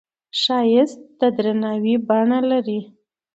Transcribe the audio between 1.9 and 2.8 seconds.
بڼه لري